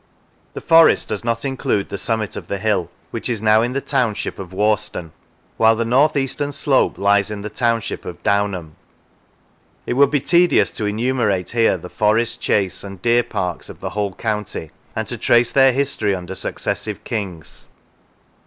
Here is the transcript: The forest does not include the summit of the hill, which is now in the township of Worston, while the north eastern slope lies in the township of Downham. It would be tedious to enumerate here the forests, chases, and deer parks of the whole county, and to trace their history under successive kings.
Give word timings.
The 0.55 0.61
forest 0.61 1.09
does 1.09 1.23
not 1.23 1.45
include 1.45 1.89
the 1.89 1.97
summit 1.99 2.35
of 2.35 2.47
the 2.47 2.57
hill, 2.57 2.89
which 3.11 3.29
is 3.29 3.39
now 3.39 3.61
in 3.61 3.73
the 3.73 3.81
township 3.81 4.39
of 4.39 4.51
Worston, 4.51 5.11
while 5.57 5.75
the 5.75 5.85
north 5.85 6.17
eastern 6.17 6.51
slope 6.53 6.97
lies 6.97 7.29
in 7.29 7.43
the 7.43 7.51
township 7.51 8.03
of 8.03 8.23
Downham. 8.23 8.75
It 9.85 9.93
would 9.93 10.09
be 10.09 10.19
tedious 10.19 10.71
to 10.71 10.87
enumerate 10.87 11.51
here 11.51 11.77
the 11.77 11.87
forests, 11.87 12.37
chases, 12.37 12.83
and 12.83 12.99
deer 12.99 13.21
parks 13.21 13.69
of 13.69 13.79
the 13.79 13.91
whole 13.91 14.15
county, 14.15 14.71
and 14.95 15.07
to 15.07 15.19
trace 15.19 15.51
their 15.51 15.71
history 15.71 16.15
under 16.15 16.33
successive 16.33 17.03
kings. 17.03 17.67